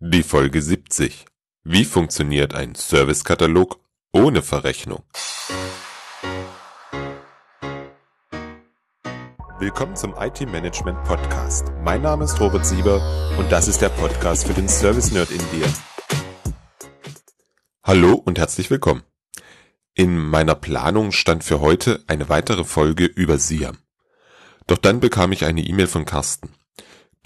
Die 0.00 0.22
Folge 0.22 0.62
70. 0.62 1.24
Wie 1.64 1.84
funktioniert 1.84 2.54
ein 2.54 2.76
Servicekatalog 2.76 3.80
ohne 4.12 4.42
Verrechnung? 4.42 5.02
Willkommen 9.58 9.96
zum 9.96 10.14
IT 10.16 10.40
Management 10.42 11.02
Podcast. 11.02 11.72
Mein 11.82 12.02
Name 12.02 12.26
ist 12.26 12.38
Robert 12.38 12.64
Sieber 12.64 13.02
und 13.40 13.50
das 13.50 13.66
ist 13.66 13.82
der 13.82 13.88
Podcast 13.88 14.46
für 14.46 14.52
den 14.52 14.68
Service 14.68 15.10
Nerd 15.10 15.32
in 15.32 15.40
dir. 15.50 15.66
Hallo 17.82 18.12
und 18.14 18.38
herzlich 18.38 18.70
willkommen. 18.70 19.02
In 19.94 20.16
meiner 20.16 20.54
Planung 20.54 21.10
stand 21.10 21.42
für 21.42 21.58
heute 21.60 22.04
eine 22.06 22.28
weitere 22.28 22.62
Folge 22.62 23.04
über 23.04 23.38
Siam. 23.38 23.78
Doch 24.68 24.78
dann 24.78 25.00
bekam 25.00 25.32
ich 25.32 25.44
eine 25.44 25.62
E-Mail 25.62 25.88
von 25.88 26.04
Carsten. 26.04 26.50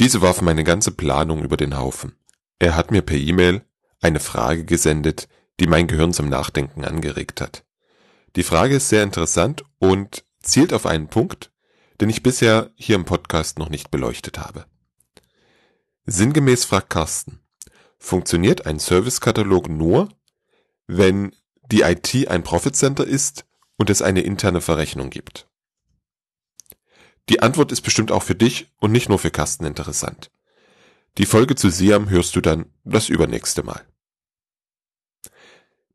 Diese 0.01 0.23
warf 0.23 0.41
meine 0.41 0.65
ganze 0.65 0.93
Planung 0.93 1.45
über 1.45 1.59
den 1.59 1.77
Haufen. 1.77 2.17
Er 2.63 2.77
hat 2.77 2.93
mir 2.93 3.03
per 3.03 3.17
E-Mail 3.17 3.65
eine 4.01 4.21
Frage 4.21 4.65
gesendet, 4.65 5.27
die 5.59 5.67
mein 5.67 5.89
Gehirn 5.89 6.13
zum 6.13 6.29
Nachdenken 6.29 6.85
angeregt 6.85 7.41
hat. 7.41 7.65
Die 8.37 8.45
Frage 8.45 8.77
ist 8.77 8.89
sehr 8.89 9.03
interessant 9.03 9.65
und 9.81 10.25
zielt 10.45 10.73
auf 10.73 10.87
einen 10.87 11.09
Punkt, 11.09 11.51
den 12.01 12.09
ich 12.09 12.23
bisher 12.23 12.71
hier 12.77 12.95
im 12.95 13.05
Podcast 13.05 13.59
noch 13.59 13.69
nicht 13.69 13.91
beleuchtet 13.91 14.39
habe. 14.39 14.67
Sinngemäß 16.07 16.65
fragt 16.65 16.91
Carsten, 16.91 17.41
funktioniert 17.99 18.65
ein 18.65 18.79
Servicekatalog 18.79 19.69
nur, 19.69 20.09
wenn 20.87 21.35
die 21.63 21.81
IT 21.81 22.29
ein 22.29 22.45
Profit 22.45 22.77
Center 22.77 23.05
ist 23.05 23.45
und 23.77 23.91
es 23.91 24.03
eine 24.03 24.21
interne 24.21 24.61
Verrechnung 24.61 25.11
gibt? 25.11 25.49
Die 27.29 27.43
Antwort 27.43 27.73
ist 27.73 27.81
bestimmt 27.81 28.13
auch 28.13 28.23
für 28.23 28.37
dich 28.37 28.71
und 28.79 28.93
nicht 28.93 29.09
nur 29.09 29.19
für 29.19 29.33
Carsten 29.33 29.65
interessant. 29.65 30.31
Die 31.19 31.27
Folge 31.27 31.57
zu 31.57 31.69
Siam 31.69 32.09
hörst 32.09 32.35
du 32.37 32.41
dann 32.41 32.73
das 32.85 33.11
übernächste 33.11 33.63
Mal. 33.63 33.85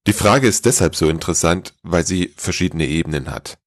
Die 0.05 0.13
Frage 0.13 0.47
ist 0.47 0.65
deshalb 0.65 0.95
so 0.95 1.09
interessant, 1.09 1.73
weil 1.81 2.05
sie 2.05 2.33
verschiedene 2.37 2.85
Ebenen 2.85 3.31
hat. 3.31 3.57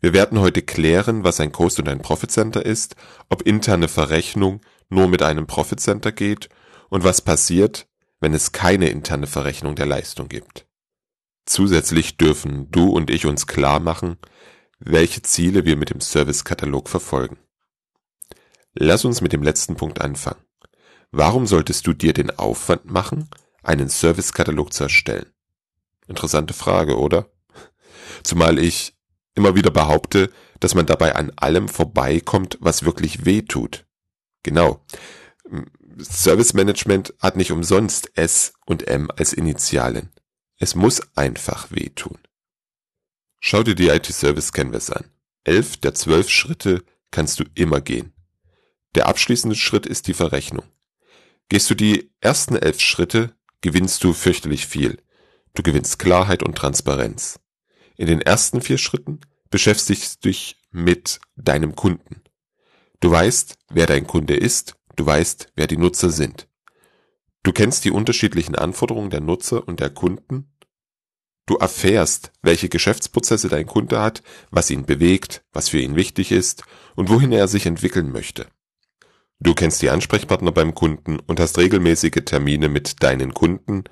Wir 0.00 0.12
werden 0.12 0.38
heute 0.38 0.60
klären, 0.60 1.24
was 1.24 1.40
ein 1.40 1.50
Coast 1.50 1.78
und 1.78 1.88
ein 1.88 2.02
Profit 2.02 2.30
Center 2.30 2.64
ist, 2.64 2.94
ob 3.30 3.42
interne 3.42 3.88
Verrechnung 3.88 4.60
nur 4.90 5.08
mit 5.08 5.22
einem 5.22 5.46
Profit 5.46 5.80
Center 5.80 6.12
geht 6.12 6.50
und 6.90 7.04
was 7.04 7.22
passiert, 7.22 7.88
wenn 8.20 8.34
es 8.34 8.52
keine 8.52 8.90
interne 8.90 9.26
Verrechnung 9.26 9.76
der 9.76 9.86
Leistung 9.86 10.28
gibt. 10.28 10.66
Zusätzlich 11.46 12.18
dürfen 12.18 12.70
du 12.70 12.90
und 12.90 13.10
ich 13.10 13.24
uns 13.24 13.46
klar 13.46 13.80
machen, 13.80 14.18
welche 14.78 15.22
Ziele 15.22 15.64
wir 15.64 15.76
mit 15.76 15.88
dem 15.88 16.02
Servicekatalog 16.02 16.90
verfolgen. 16.90 17.38
Lass 18.74 19.06
uns 19.06 19.22
mit 19.22 19.32
dem 19.32 19.42
letzten 19.42 19.74
Punkt 19.74 20.02
anfangen. 20.02 20.47
Warum 21.10 21.46
solltest 21.46 21.86
du 21.86 21.94
dir 21.94 22.12
den 22.12 22.30
Aufwand 22.38 22.84
machen, 22.84 23.28
einen 23.62 23.88
Servicekatalog 23.88 24.72
zu 24.72 24.84
erstellen? 24.84 25.32
Interessante 26.06 26.54
Frage, 26.54 26.98
oder? 26.98 27.30
Zumal 28.22 28.58
ich 28.58 28.94
immer 29.34 29.54
wieder 29.54 29.70
behaupte, 29.70 30.30
dass 30.60 30.74
man 30.74 30.86
dabei 30.86 31.14
an 31.14 31.32
allem 31.36 31.68
vorbeikommt, 31.68 32.58
was 32.60 32.84
wirklich 32.84 33.24
weh 33.24 33.42
tut. 33.42 33.86
Genau. 34.42 34.84
Service 36.00 36.54
Management 36.54 37.14
hat 37.20 37.36
nicht 37.36 37.52
umsonst 37.52 38.10
S 38.16 38.52
und 38.66 38.86
M 38.86 39.10
als 39.16 39.32
Initialen. 39.32 40.10
Es 40.56 40.74
muss 40.74 41.00
einfach 41.16 41.70
wehtun. 41.70 42.18
Schau 43.40 43.62
dir 43.62 43.74
die 43.74 43.88
IT 43.88 44.06
Service 44.06 44.52
Canvas 44.52 44.90
an. 44.90 45.04
Elf 45.44 45.76
der 45.76 45.94
zwölf 45.94 46.28
Schritte 46.28 46.84
kannst 47.10 47.38
du 47.40 47.44
immer 47.54 47.80
gehen. 47.80 48.12
Der 48.94 49.06
abschließende 49.06 49.56
Schritt 49.56 49.86
ist 49.86 50.08
die 50.08 50.14
Verrechnung. 50.14 50.64
Gehst 51.48 51.70
du 51.70 51.74
die 51.74 52.10
ersten 52.20 52.56
elf 52.56 52.80
Schritte, 52.80 53.34
gewinnst 53.62 54.04
du 54.04 54.12
fürchterlich 54.12 54.66
viel. 54.66 55.02
Du 55.54 55.62
gewinnst 55.62 55.98
Klarheit 55.98 56.42
und 56.42 56.56
Transparenz. 56.56 57.40
In 57.96 58.06
den 58.06 58.20
ersten 58.20 58.60
vier 58.60 58.76
Schritten 58.76 59.20
beschäftigst 59.50 60.24
du 60.24 60.28
dich 60.28 60.56
mit 60.70 61.20
deinem 61.36 61.74
Kunden. 61.74 62.22
Du 63.00 63.10
weißt, 63.10 63.56
wer 63.70 63.86
dein 63.86 64.06
Kunde 64.06 64.36
ist, 64.36 64.76
du 64.96 65.06
weißt, 65.06 65.52
wer 65.56 65.66
die 65.66 65.78
Nutzer 65.78 66.10
sind. 66.10 66.48
Du 67.42 67.52
kennst 67.52 67.84
die 67.86 67.92
unterschiedlichen 67.92 68.54
Anforderungen 68.54 69.10
der 69.10 69.20
Nutzer 69.20 69.66
und 69.66 69.80
der 69.80 69.90
Kunden. 69.90 70.52
Du 71.46 71.56
erfährst, 71.56 72.30
welche 72.42 72.68
Geschäftsprozesse 72.68 73.48
dein 73.48 73.66
Kunde 73.66 74.00
hat, 74.00 74.22
was 74.50 74.68
ihn 74.70 74.84
bewegt, 74.84 75.44
was 75.52 75.70
für 75.70 75.78
ihn 75.78 75.96
wichtig 75.96 76.30
ist 76.30 76.64
und 76.94 77.08
wohin 77.08 77.32
er 77.32 77.48
sich 77.48 77.64
entwickeln 77.64 78.12
möchte. 78.12 78.48
Du 79.40 79.54
kennst 79.54 79.82
die 79.82 79.90
Ansprechpartner 79.90 80.50
beim 80.50 80.74
Kunden 80.74 81.20
und 81.20 81.38
hast 81.38 81.58
regelmäßige 81.58 82.24
Termine 82.24 82.68
mit 82.68 83.02
deinen 83.02 83.34
Kunden, 83.34 83.84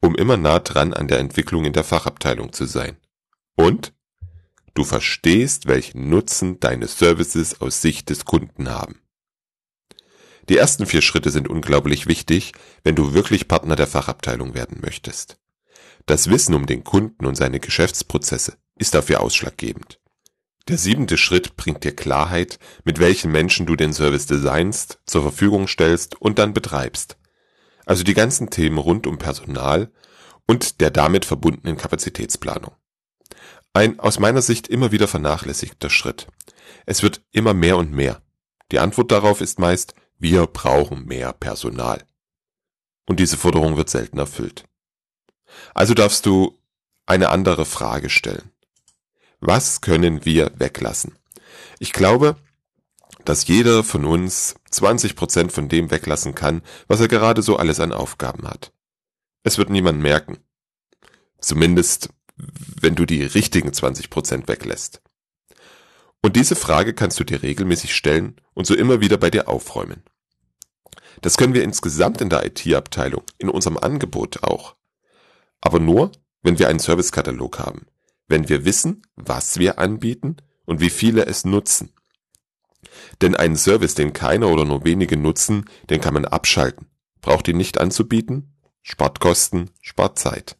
um 0.00 0.14
immer 0.14 0.36
nah 0.36 0.58
dran 0.58 0.94
an 0.94 1.08
der 1.08 1.18
Entwicklung 1.18 1.64
in 1.64 1.72
der 1.74 1.84
Fachabteilung 1.84 2.52
zu 2.52 2.64
sein. 2.64 2.96
Und 3.56 3.92
du 4.74 4.84
verstehst, 4.84 5.66
welchen 5.66 6.08
Nutzen 6.08 6.60
deine 6.60 6.88
Services 6.88 7.60
aus 7.60 7.82
Sicht 7.82 8.08
des 8.08 8.24
Kunden 8.24 8.70
haben. 8.70 9.00
Die 10.48 10.56
ersten 10.56 10.86
vier 10.86 11.02
Schritte 11.02 11.30
sind 11.30 11.48
unglaublich 11.48 12.06
wichtig, 12.06 12.52
wenn 12.84 12.94
du 12.94 13.12
wirklich 13.12 13.48
Partner 13.48 13.76
der 13.76 13.88
Fachabteilung 13.88 14.54
werden 14.54 14.78
möchtest. 14.80 15.38
Das 16.06 16.30
Wissen 16.30 16.54
um 16.54 16.66
den 16.66 16.84
Kunden 16.84 17.26
und 17.26 17.34
seine 17.34 17.58
Geschäftsprozesse 17.58 18.56
ist 18.78 18.94
dafür 18.94 19.20
ausschlaggebend. 19.20 19.98
Der 20.68 20.78
siebente 20.78 21.16
Schritt 21.16 21.56
bringt 21.56 21.84
dir 21.84 21.94
Klarheit, 21.94 22.58
mit 22.84 22.98
welchen 22.98 23.30
Menschen 23.30 23.66
du 23.66 23.76
den 23.76 23.92
Service 23.92 24.26
designst, 24.26 24.98
zur 25.06 25.22
Verfügung 25.22 25.68
stellst 25.68 26.20
und 26.20 26.40
dann 26.40 26.54
betreibst. 26.54 27.16
Also 27.84 28.02
die 28.02 28.14
ganzen 28.14 28.50
Themen 28.50 28.78
rund 28.78 29.06
um 29.06 29.18
Personal 29.18 29.92
und 30.46 30.80
der 30.80 30.90
damit 30.90 31.24
verbundenen 31.24 31.76
Kapazitätsplanung. 31.76 32.72
Ein 33.74 34.00
aus 34.00 34.18
meiner 34.18 34.42
Sicht 34.42 34.66
immer 34.66 34.90
wieder 34.90 35.06
vernachlässigter 35.06 35.88
Schritt. 35.88 36.26
Es 36.84 37.02
wird 37.02 37.22
immer 37.30 37.54
mehr 37.54 37.76
und 37.76 37.92
mehr. 37.92 38.22
Die 38.72 38.80
Antwort 38.80 39.12
darauf 39.12 39.40
ist 39.40 39.60
meist, 39.60 39.94
wir 40.18 40.46
brauchen 40.46 41.04
mehr 41.04 41.32
Personal. 41.32 42.02
Und 43.06 43.20
diese 43.20 43.36
Forderung 43.36 43.76
wird 43.76 43.88
selten 43.88 44.18
erfüllt. 44.18 44.64
Also 45.74 45.94
darfst 45.94 46.26
du 46.26 46.58
eine 47.04 47.28
andere 47.28 47.64
Frage 47.64 48.10
stellen. 48.10 48.50
Was 49.48 49.80
können 49.80 50.24
wir 50.24 50.50
weglassen? 50.56 51.16
Ich 51.78 51.92
glaube, 51.92 52.34
dass 53.24 53.46
jeder 53.46 53.84
von 53.84 54.04
uns 54.04 54.56
20% 54.72 55.50
von 55.50 55.68
dem 55.68 55.92
weglassen 55.92 56.34
kann, 56.34 56.62
was 56.88 56.98
er 56.98 57.06
gerade 57.06 57.42
so 57.42 57.56
alles 57.56 57.78
an 57.78 57.92
Aufgaben 57.92 58.48
hat. 58.48 58.72
Es 59.44 59.56
wird 59.56 59.70
niemand 59.70 60.00
merken. 60.00 60.38
Zumindest, 61.38 62.08
wenn 62.36 62.96
du 62.96 63.06
die 63.06 63.22
richtigen 63.22 63.68
20% 63.68 64.48
weglässt. 64.48 65.00
Und 66.22 66.34
diese 66.34 66.56
Frage 66.56 66.92
kannst 66.92 67.20
du 67.20 67.22
dir 67.22 67.44
regelmäßig 67.44 67.94
stellen 67.94 68.40
und 68.52 68.66
so 68.66 68.74
immer 68.74 69.00
wieder 69.00 69.16
bei 69.16 69.30
dir 69.30 69.46
aufräumen. 69.46 70.02
Das 71.20 71.36
können 71.36 71.54
wir 71.54 71.62
insgesamt 71.62 72.20
in 72.20 72.30
der 72.30 72.44
IT-Abteilung, 72.44 73.22
in 73.38 73.48
unserem 73.48 73.76
Angebot 73.76 74.42
auch. 74.42 74.74
Aber 75.60 75.78
nur, 75.78 76.10
wenn 76.42 76.58
wir 76.58 76.68
einen 76.68 76.80
Servicekatalog 76.80 77.60
haben 77.60 77.86
wenn 78.28 78.48
wir 78.48 78.64
wissen, 78.64 79.02
was 79.16 79.58
wir 79.58 79.78
anbieten 79.78 80.36
und 80.64 80.80
wie 80.80 80.90
viele 80.90 81.26
es 81.26 81.44
nutzen. 81.44 81.92
Denn 83.20 83.36
einen 83.36 83.56
Service, 83.56 83.94
den 83.94 84.12
keiner 84.12 84.48
oder 84.48 84.64
nur 84.64 84.84
wenige 84.84 85.16
nutzen, 85.16 85.66
den 85.90 86.00
kann 86.00 86.14
man 86.14 86.24
abschalten. 86.24 86.86
Braucht 87.20 87.48
ihn 87.48 87.56
nicht 87.56 87.78
anzubieten? 87.78 88.56
Spart 88.82 89.20
Kosten, 89.20 89.70
spart 89.80 90.18
Zeit. 90.18 90.56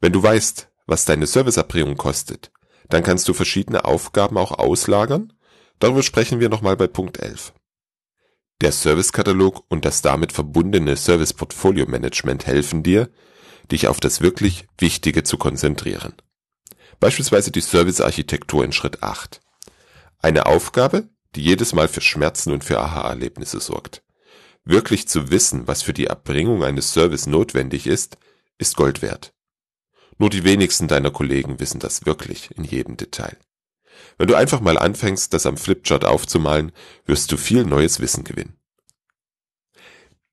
Wenn 0.00 0.12
du 0.12 0.22
weißt, 0.22 0.68
was 0.86 1.04
deine 1.04 1.26
Serviceerbringung 1.26 1.96
kostet, 1.96 2.50
dann 2.88 3.02
kannst 3.02 3.28
du 3.28 3.34
verschiedene 3.34 3.84
Aufgaben 3.84 4.38
auch 4.38 4.52
auslagern. 4.52 5.32
Darüber 5.78 6.02
sprechen 6.02 6.40
wir 6.40 6.48
nochmal 6.48 6.76
bei 6.76 6.86
Punkt 6.86 7.18
11. 7.18 7.52
Der 8.60 8.72
Servicekatalog 8.72 9.64
und 9.68 9.84
das 9.84 10.02
damit 10.02 10.32
verbundene 10.32 10.96
Service 10.96 11.32
Portfolio 11.32 11.86
Management 11.86 12.46
helfen 12.46 12.82
dir, 12.82 13.10
dich 13.70 13.86
auf 13.86 14.00
das 14.00 14.20
wirklich 14.20 14.66
Wichtige 14.78 15.22
zu 15.22 15.36
konzentrieren. 15.36 16.14
Beispielsweise 17.00 17.52
die 17.52 17.60
Servicearchitektur 17.60 18.64
in 18.64 18.72
Schritt 18.72 19.02
8. 19.02 19.40
Eine 20.18 20.46
Aufgabe, 20.46 21.08
die 21.34 21.42
jedes 21.42 21.72
Mal 21.72 21.88
für 21.88 22.00
Schmerzen 22.00 22.52
und 22.52 22.64
für 22.64 22.80
Aha-Erlebnisse 22.80 23.60
sorgt. 23.60 24.02
Wirklich 24.64 25.08
zu 25.08 25.30
wissen, 25.30 25.68
was 25.68 25.82
für 25.82 25.92
die 25.92 26.06
Erbringung 26.06 26.64
eines 26.64 26.92
Service 26.92 27.26
notwendig 27.26 27.86
ist, 27.86 28.18
ist 28.58 28.76
Gold 28.76 29.00
wert. 29.00 29.32
Nur 30.18 30.30
die 30.30 30.42
wenigsten 30.42 30.88
deiner 30.88 31.12
Kollegen 31.12 31.60
wissen 31.60 31.78
das 31.78 32.04
wirklich 32.04 32.50
in 32.56 32.64
jedem 32.64 32.96
Detail. 32.96 33.36
Wenn 34.16 34.26
du 34.26 34.34
einfach 34.34 34.60
mal 34.60 34.76
anfängst, 34.76 35.32
das 35.32 35.46
am 35.46 35.56
Flipchart 35.56 36.04
aufzumalen, 36.04 36.72
wirst 37.06 37.30
du 37.30 37.36
viel 37.36 37.64
neues 37.64 38.00
Wissen 38.00 38.24
gewinnen. 38.24 38.56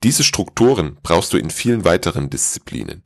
Diese 0.03 0.23
Strukturen 0.23 0.97
brauchst 1.03 1.33
du 1.33 1.37
in 1.37 1.51
vielen 1.51 1.85
weiteren 1.85 2.29
Disziplinen, 2.29 3.03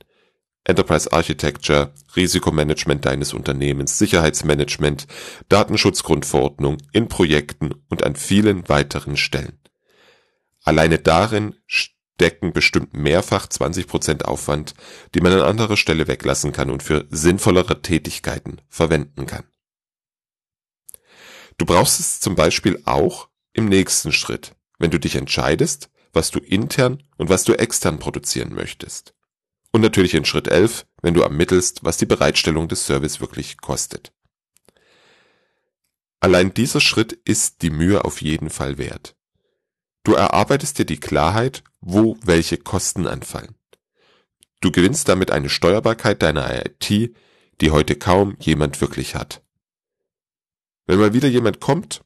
Enterprise 0.64 1.12
Architecture, 1.12 1.92
Risikomanagement 2.14 3.04
deines 3.04 3.32
Unternehmens, 3.32 3.98
Sicherheitsmanagement, 3.98 5.06
Datenschutzgrundverordnung, 5.48 6.78
in 6.92 7.08
Projekten 7.08 7.74
und 7.88 8.04
an 8.04 8.14
vielen 8.14 8.68
weiteren 8.68 9.16
Stellen. 9.16 9.58
Alleine 10.62 10.98
darin 10.98 11.54
decken 12.20 12.52
bestimmt 12.52 12.92
mehrfach 12.92 13.46
20% 13.46 14.22
Aufwand, 14.22 14.74
die 15.14 15.20
man 15.20 15.32
an 15.32 15.40
anderer 15.40 15.76
Stelle 15.76 16.06
weglassen 16.06 16.52
kann 16.52 16.70
und 16.70 16.82
für 16.82 17.06
sinnvollere 17.10 17.80
Tätigkeiten 17.80 18.60
verwenden 18.68 19.26
kann. 19.26 19.44
Du 21.56 21.64
brauchst 21.64 21.98
es 22.00 22.20
zum 22.20 22.34
Beispiel 22.34 22.80
auch 22.84 23.28
im 23.52 23.66
nächsten 23.66 24.12
Schritt, 24.12 24.54
wenn 24.78 24.90
du 24.90 25.00
dich 25.00 25.16
entscheidest, 25.16 25.90
was 26.12 26.30
du 26.30 26.38
intern 26.38 27.02
und 27.16 27.28
was 27.28 27.44
du 27.44 27.54
extern 27.54 27.98
produzieren 27.98 28.54
möchtest. 28.54 29.14
Und 29.72 29.82
natürlich 29.82 30.14
in 30.14 30.24
Schritt 30.24 30.48
11, 30.48 30.86
wenn 31.02 31.14
du 31.14 31.22
ermittelst, 31.22 31.84
was 31.84 31.96
die 31.96 32.06
Bereitstellung 32.06 32.68
des 32.68 32.86
Service 32.86 33.20
wirklich 33.20 33.58
kostet. 33.58 34.12
Allein 36.20 36.52
dieser 36.52 36.80
Schritt 36.80 37.12
ist 37.12 37.62
die 37.62 37.70
Mühe 37.70 38.04
auf 38.04 38.20
jeden 38.20 38.50
Fall 38.50 38.78
wert. 38.78 39.16
Du 40.02 40.14
erarbeitest 40.14 40.78
dir 40.78 40.84
die 40.84 41.00
Klarheit, 41.00 41.62
wo 41.80 42.18
welche 42.22 42.58
Kosten 42.58 43.06
anfallen. 43.06 43.54
Du 44.60 44.70
gewinnst 44.70 45.08
damit 45.08 45.30
eine 45.30 45.48
Steuerbarkeit 45.48 46.22
deiner 46.22 46.66
IT, 46.66 47.14
die 47.60 47.70
heute 47.70 47.96
kaum 47.96 48.36
jemand 48.40 48.80
wirklich 48.80 49.14
hat. 49.14 49.42
Wenn 50.86 50.98
mal 50.98 51.14
wieder 51.14 51.28
jemand 51.28 51.60
kommt, 51.60 52.02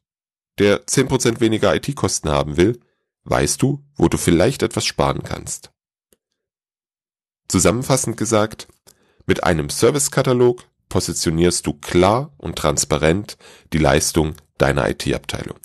der 0.58 0.86
10% 0.86 1.40
weniger 1.40 1.74
IT-Kosten 1.74 2.30
haben 2.30 2.56
will, 2.56 2.80
weißt 3.24 3.60
du, 3.62 3.84
wo 3.96 4.08
du 4.08 4.18
vielleicht 4.18 4.62
etwas 4.62 4.84
sparen 4.84 5.22
kannst. 5.22 5.73
Zusammenfassend 7.48 8.16
gesagt, 8.16 8.68
mit 9.26 9.44
einem 9.44 9.70
Servicekatalog 9.70 10.64
positionierst 10.88 11.66
du 11.66 11.74
klar 11.74 12.32
und 12.36 12.56
transparent 12.56 13.36
die 13.72 13.78
Leistung 13.78 14.34
deiner 14.58 14.88
IT-Abteilung. 14.88 15.58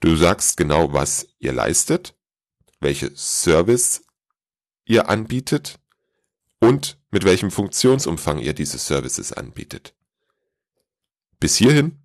Du 0.00 0.16
sagst 0.16 0.56
genau, 0.56 0.92
was 0.92 1.28
ihr 1.38 1.52
leistet, 1.52 2.14
welche 2.80 3.14
Service 3.14 4.02
ihr 4.86 5.08
anbietet 5.08 5.78
und 6.60 6.98
mit 7.10 7.24
welchem 7.24 7.50
Funktionsumfang 7.50 8.38
ihr 8.38 8.54
diese 8.54 8.78
Services 8.78 9.32
anbietet. 9.32 9.94
Bis 11.38 11.56
hierhin 11.56 12.02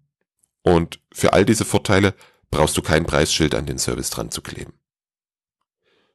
und 0.64 1.00
für 1.12 1.34
all 1.34 1.46
diese 1.46 1.66
Vorteile 1.66 2.14
brauchst 2.52 2.76
du 2.78 2.82
kein 2.82 3.06
Preisschild 3.06 3.56
an 3.56 3.66
den 3.66 3.78
Service 3.78 4.10
dran 4.10 4.32
zu 4.32 4.42
kleben. 4.42 4.74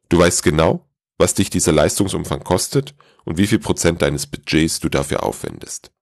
Du 0.09 0.19
weißt 0.19 0.43
genau, 0.43 0.90
was 1.21 1.35
dich 1.35 1.51
dieser 1.51 1.73
Leistungsumfang 1.73 2.43
kostet 2.43 2.95
und 3.25 3.37
wie 3.37 3.47
viel 3.47 3.59
Prozent 3.59 4.01
deines 4.01 4.27
Budgets 4.27 4.81
du 4.81 4.89
dafür 4.89 5.23
aufwendest. 5.23 5.93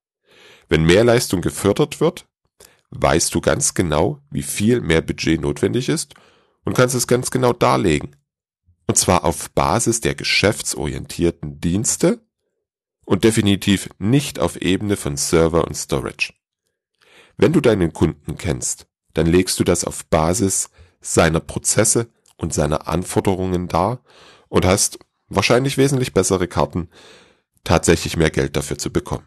Wenn 0.69 0.85
mehr 0.85 1.03
Leistung 1.03 1.41
gefördert 1.41 1.99
wird, 1.99 2.25
weißt 2.91 3.35
du 3.35 3.41
ganz 3.41 3.73
genau, 3.73 4.21
wie 4.31 4.43
viel 4.43 4.79
mehr 4.79 5.01
Budget 5.01 5.41
notwendig 5.41 5.89
ist 5.89 6.13
und 6.63 6.73
kannst 6.73 6.95
es 6.95 7.05
ganz 7.05 7.31
genau 7.31 7.51
darlegen. 7.53 8.15
Und 8.87 8.97
zwar 8.97 9.25
auf 9.25 9.51
Basis 9.51 10.01
der 10.01 10.15
geschäftsorientierten 10.15 11.59
Dienste 11.59 12.25
und 13.05 13.23
definitiv 13.23 13.89
nicht 13.99 14.39
auf 14.39 14.61
Ebene 14.61 14.95
von 14.95 15.17
Server 15.17 15.65
und 15.67 15.75
Storage. 15.75 16.33
Wenn 17.37 17.53
du 17.53 17.59
deinen 17.59 17.91
Kunden 17.91 18.37
kennst, 18.37 18.87
dann 19.13 19.27
legst 19.27 19.59
du 19.59 19.63
das 19.63 19.83
auf 19.83 20.05
Basis 20.05 20.69
seiner 21.01 21.39
Prozesse 21.39 22.09
und 22.37 22.53
seiner 22.53 22.87
Anforderungen 22.87 23.67
dar 23.67 24.01
und 24.47 24.65
hast 24.65 24.99
wahrscheinlich 25.29 25.77
wesentlich 25.77 26.13
bessere 26.13 26.47
Karten, 26.47 26.89
tatsächlich 27.63 28.17
mehr 28.17 28.29
Geld 28.29 28.55
dafür 28.55 28.77
zu 28.77 28.91
bekommen. 28.91 29.25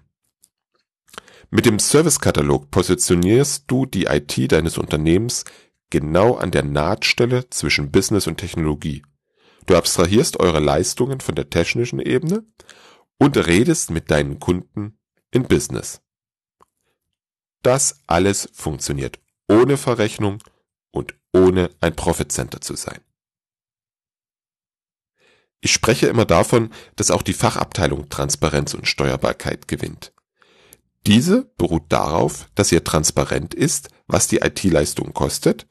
Mit 1.51 1.67
dem 1.67 1.79
Servicekatalog 1.79 2.71
positionierst 2.71 3.65
du 3.67 3.85
die 3.87 4.05
IT 4.05 4.53
deines 4.53 4.79
Unternehmens 4.79 5.45
genau 5.91 6.37
an 6.37 6.51
der 6.51 6.65
Nahtstelle 6.65 7.51
zwischen 7.51 7.91
Business 7.91 8.27
und 8.27 8.39
Technologie. 8.39 9.03
Du 9.67 9.77
abstrahierst 9.77 10.41
eure 10.41 10.61
Leistungen 10.61 11.21
von 11.21 11.35
der 11.35 11.51
technischen 11.51 12.01
Ebene 12.01 12.45
und 13.19 13.37
redest 13.37 13.91
mit 13.91 14.11
deinen 14.11 14.41
Kunden 14.41 14.99
in 15.31 15.45
Business. 15.45 16.01
Das 17.63 18.01
alles 18.07 18.49
funktioniert 18.53 19.21
ohne 19.49 19.77
Verrechnung 19.77 20.43
und 20.91 21.15
ohne 21.33 21.71
ein 21.81 21.95
Profit 21.95 22.33
Center 22.33 22.61
zu 22.61 22.75
sein. 22.75 23.01
Ich 25.65 25.73
spreche 25.73 26.09
immer 26.09 26.25
davon, 26.25 26.71
dass 26.97 27.13
auch 27.13 27.23
die 27.23 27.33
Fachabteilung 27.33 28.09
Transparenz 28.09 28.75
und 28.75 28.89
Steuerbarkeit 28.89 29.69
gewinnt. 29.69 30.13
Diese 31.07 31.45
beruht 31.57 31.85
darauf, 31.89 32.49
dass 32.57 32.73
ihr 32.73 32.83
transparent 32.83 33.55
ist, 33.55 33.89
was 34.09 34.27
die 34.27 34.39
IT-Leistung 34.39 35.15
kostet 35.15 35.67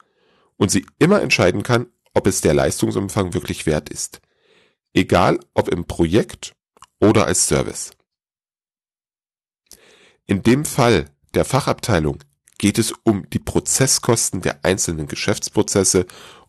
und 0.56 0.70
sie 0.70 0.86
immer 0.98 1.20
entscheiden 1.20 1.62
kann, 1.62 1.86
ob 2.14 2.26
es 2.26 2.40
der 2.40 2.54
Leistungsumfang 2.54 3.34
wirklich 3.34 3.66
wert 3.66 3.90
ist. 3.90 4.22
Egal 4.94 5.38
ob 5.52 5.68
im 5.68 5.86
Projekt 5.86 6.54
oder 6.98 7.26
als 7.26 7.46
Service. 7.46 7.90
In 10.26 10.42
dem 10.42 10.64
Fall 10.64 11.10
der 11.34 11.44
Fachabteilung 11.44 12.24
geht 12.56 12.78
es 12.78 12.94
um 13.04 13.28
die 13.28 13.38
Prozesskosten 13.38 14.40
der 14.40 14.64
einzelnen 14.64 15.06
Geschäftsprozesse 15.06 16.06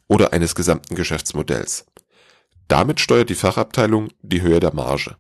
oder 0.07 0.31
eines 0.31 0.56
gesamten 0.56 0.96
Geschäftsmodells. 0.96 1.86
Damit 2.68 3.00
steuert 3.00 3.30
die 3.30 3.36
Fachabteilung 3.36 4.10
die 4.21 4.42
Höhe 4.42 4.60
der 4.60 4.74
Marge. 4.74 5.18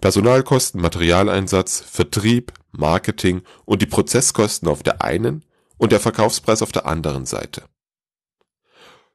Personalkosten, 0.00 0.80
Materialeinsatz, 0.80 1.80
Vertrieb, 1.80 2.52
Marketing 2.72 3.42
und 3.64 3.80
die 3.80 3.86
Prozesskosten 3.86 4.68
auf 4.68 4.82
der 4.82 5.02
einen 5.02 5.44
und 5.78 5.92
der 5.92 6.00
Verkaufspreis 6.00 6.62
auf 6.62 6.72
der 6.72 6.86
anderen 6.86 7.26
Seite. 7.26 7.64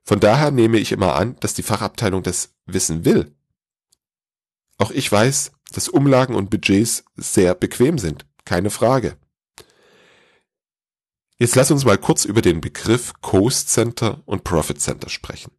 Von 0.03 0.19
daher 0.19 0.50
nehme 0.50 0.80
ich 0.80 0.91
immer 0.91 1.15
an, 1.15 1.36
dass 1.41 1.53
die 1.53 1.63
Fachabteilung 1.63 2.24
das 2.24 2.56
wissen 2.65 3.06
will. 3.06 3.36
Auch 4.80 4.91
ich 4.91 5.12
weiß, 5.12 5.51
dass 5.71 5.89
Umlagen 5.89 6.33
und 6.33 6.50
Budgets 6.50 7.03
sehr 7.15 7.53
bequem 7.53 8.00
sind, 8.00 8.25
keine 8.45 8.71
Frage. 8.71 9.18
Jetzt 11.38 11.56
lass 11.56 11.69
uns 11.71 11.86
mal 11.86 11.97
kurz 11.97 12.25
über 12.25 12.41
den 12.41 12.59
Begriff 12.59 13.13
Cost 13.21 13.69
Center 13.69 14.21
und 14.25 14.44
Profit 14.44 14.81
Center 14.81 15.09
sprechen. 15.09 15.51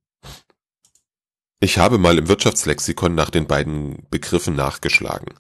Ich 1.63 1.77
habe 1.77 1.99
mal 1.99 2.17
im 2.17 2.29
Wirtschaftslexikon 2.29 3.15
nach 3.15 3.29
den 3.29 3.47
beiden 3.47 4.07
Begriffen 4.11 4.57
nachgeschlagen. 4.57 5.35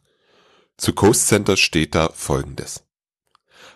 Zu 0.76 0.93
Coast 0.93 1.28
Center 1.28 1.56
steht 1.56 1.94
da 1.94 2.11
folgendes. 2.12 2.84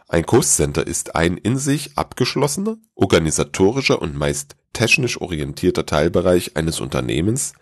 Ein 0.08 0.26
Coast 0.26 0.56
Center 0.56 0.86
ist 0.86 1.16
ein 1.16 1.38
in 1.38 1.56
sich 1.56 1.96
abgeschlossener, 1.96 2.76
organisatorischer 2.94 4.02
und 4.02 4.14
meist 4.14 4.56
technisch 4.74 5.22
orientierter 5.22 5.86
Teilbereich 5.86 6.54
eines 6.54 6.80
Unternehmens, 6.80 7.54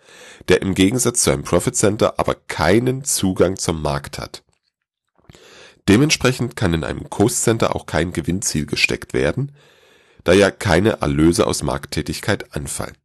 der 0.49 0.61
im 0.61 0.75
Gegensatz 0.75 1.23
zu 1.23 1.31
einem 1.31 1.43
Profit 1.43 1.77
Center 1.77 2.19
aber 2.19 2.35
keinen 2.35 3.05
Zugang 3.05 3.55
zum 3.55 3.81
Markt 3.81 4.19
hat. 4.19 4.43
Dementsprechend 5.87 6.57
kann 6.57 6.73
in 6.73 6.83
einem 6.83 7.09
Coast 7.09 7.43
Center 7.43 7.73
auch 7.73 7.85
kein 7.85 8.11
Gewinnziel 8.11 8.65
gesteckt 8.65 9.13
werden, 9.13 9.53
da 10.25 10.33
ja 10.33 10.51
keine 10.51 11.01
Erlöse 11.01 11.47
aus 11.47 11.63
Markttätigkeit 11.63 12.53
anfallen 12.53 12.97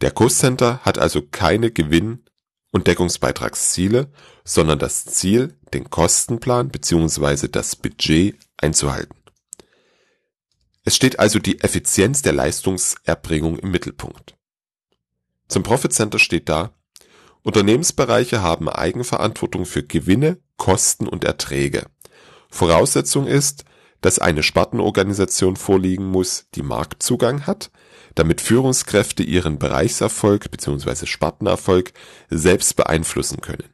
der 0.00 0.10
Cost-Center 0.10 0.80
hat 0.82 0.98
also 0.98 1.22
keine 1.22 1.70
Gewinn 1.70 2.24
und 2.70 2.86
Deckungsbeitragsziele, 2.86 4.10
sondern 4.44 4.78
das 4.78 5.06
Ziel, 5.06 5.58
den 5.72 5.88
Kostenplan 5.88 6.68
bzw. 6.68 7.48
das 7.48 7.76
Budget 7.76 8.36
einzuhalten. 8.58 9.16
Es 10.84 10.94
steht 10.94 11.18
also 11.18 11.38
die 11.38 11.60
Effizienz 11.60 12.22
der 12.22 12.32
Leistungserbringung 12.32 13.58
im 13.58 13.70
Mittelpunkt. 13.70 14.36
Zum 15.48 15.62
Profit 15.62 15.92
Center 15.92 16.18
steht 16.18 16.48
da: 16.48 16.74
Unternehmensbereiche 17.42 18.42
haben 18.42 18.68
Eigenverantwortung 18.68 19.64
für 19.64 19.82
Gewinne, 19.82 20.38
Kosten 20.56 21.08
und 21.08 21.24
Erträge. 21.24 21.86
Voraussetzung 22.50 23.26
ist, 23.26 23.64
dass 24.00 24.18
eine 24.18 24.42
Spartenorganisation 24.42 25.56
vorliegen 25.56 26.06
muss, 26.06 26.46
die 26.54 26.62
Marktzugang 26.62 27.46
hat 27.46 27.70
damit 28.16 28.40
Führungskräfte 28.40 29.22
ihren 29.22 29.58
Bereichserfolg 29.58 30.50
bzw. 30.50 31.06
Spartenerfolg 31.06 31.92
selbst 32.28 32.74
beeinflussen 32.74 33.40
können. 33.40 33.68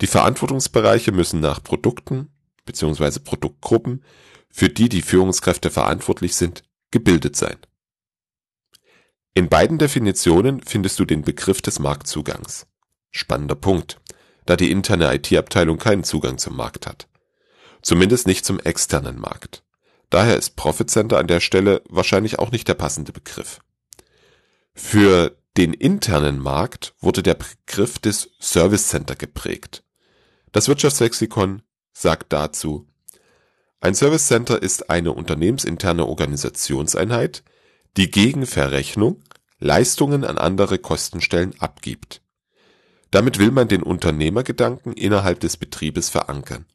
Die 0.00 0.06
Verantwortungsbereiche 0.06 1.10
müssen 1.10 1.40
nach 1.40 1.62
Produkten 1.62 2.30
bzw. 2.66 3.18
Produktgruppen, 3.18 4.04
für 4.50 4.68
die 4.68 4.88
die 4.88 5.02
Führungskräfte 5.02 5.70
verantwortlich 5.70 6.36
sind, 6.36 6.62
gebildet 6.90 7.36
sein. 7.36 7.56
In 9.32 9.48
beiden 9.48 9.78
Definitionen 9.78 10.62
findest 10.62 11.00
du 11.00 11.04
den 11.04 11.22
Begriff 11.22 11.60
des 11.60 11.80
Marktzugangs. 11.80 12.66
Spannender 13.10 13.56
Punkt, 13.56 14.00
da 14.46 14.56
die 14.56 14.70
interne 14.70 15.12
IT-Abteilung 15.12 15.78
keinen 15.78 16.04
Zugang 16.04 16.38
zum 16.38 16.54
Markt 16.54 16.86
hat. 16.86 17.08
Zumindest 17.82 18.26
nicht 18.26 18.44
zum 18.44 18.60
externen 18.60 19.18
Markt 19.18 19.64
Daher 20.10 20.36
ist 20.36 20.56
Profit 20.56 20.90
Center 20.90 21.18
an 21.18 21.26
der 21.26 21.40
Stelle 21.40 21.82
wahrscheinlich 21.88 22.38
auch 22.38 22.52
nicht 22.52 22.68
der 22.68 22.74
passende 22.74 23.12
Begriff. 23.12 23.60
Für 24.74 25.36
den 25.56 25.72
internen 25.72 26.38
Markt 26.38 26.94
wurde 27.00 27.22
der 27.22 27.34
Begriff 27.34 27.98
des 27.98 28.30
Service 28.40 28.88
Center 28.88 29.14
geprägt. 29.14 29.84
Das 30.52 30.68
Wirtschaftslexikon 30.68 31.62
sagt 31.92 32.32
dazu, 32.32 32.86
ein 33.80 33.94
Service 33.94 34.26
Center 34.26 34.62
ist 34.62 34.88
eine 34.88 35.12
unternehmensinterne 35.12 36.06
Organisationseinheit, 36.06 37.44
die 37.96 38.10
gegen 38.10 38.46
Verrechnung 38.46 39.22
Leistungen 39.58 40.24
an 40.24 40.38
andere 40.38 40.78
Kostenstellen 40.78 41.54
abgibt. 41.60 42.22
Damit 43.10 43.38
will 43.38 43.50
man 43.50 43.68
den 43.68 43.82
Unternehmergedanken 43.82 44.92
innerhalb 44.92 45.40
des 45.40 45.56
Betriebes 45.56 46.08
verankern. 46.08 46.66